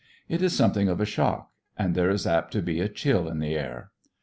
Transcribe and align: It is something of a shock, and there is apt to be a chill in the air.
It 0.27 0.41
is 0.41 0.53
something 0.55 0.89
of 0.89 0.99
a 0.99 1.05
shock, 1.05 1.51
and 1.77 1.93
there 1.93 2.09
is 2.09 2.25
apt 2.25 2.51
to 2.53 2.63
be 2.63 2.79
a 2.81 2.89
chill 2.89 3.27
in 3.27 3.37
the 3.37 3.53
air. 3.55 3.91